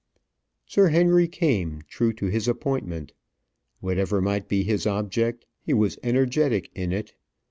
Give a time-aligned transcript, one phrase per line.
[0.65, 3.11] Sir Henry came, true to his appointment.
[3.81, 7.13] Whatever might be his object, he was energetic in it.